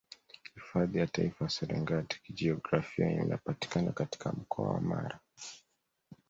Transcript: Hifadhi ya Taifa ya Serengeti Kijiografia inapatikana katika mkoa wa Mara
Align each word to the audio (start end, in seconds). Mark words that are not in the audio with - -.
Hifadhi 0.53 0.99
ya 0.99 1.07
Taifa 1.07 1.45
ya 1.45 1.49
Serengeti 1.49 2.21
Kijiografia 2.23 3.11
inapatikana 3.11 3.91
katika 3.91 4.31
mkoa 4.31 4.69
wa 4.71 4.81
Mara 4.81 5.19